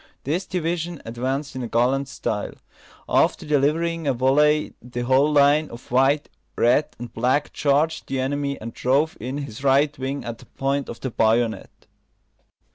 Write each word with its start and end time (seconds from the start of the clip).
This 0.23 0.47
division 0.47 0.99
advanced 1.05 1.55
in 1.55 1.67
gallant 1.67 2.07
style. 2.07 2.55
After 3.07 3.45
delivering 3.45 4.07
a 4.07 4.15
volley, 4.15 4.73
the 4.81 5.01
whole 5.01 5.31
line 5.31 5.69
of 5.69 5.91
white, 5.91 6.27
red, 6.55 6.87
and 6.97 7.13
black 7.13 7.53
charged 7.53 8.07
the 8.07 8.19
enemy, 8.19 8.59
and 8.59 8.73
drove 8.73 9.15
in 9.19 9.37
his 9.37 9.63
right 9.63 9.95
wing 9.99 10.25
at 10.25 10.39
the 10.39 10.47
point 10.47 10.89
of 10.89 11.01
the 11.01 11.11
bayonet. 11.11 11.85